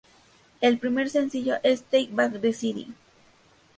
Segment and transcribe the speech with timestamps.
[0.61, 2.87] El primer sencillo es "Take Back The City".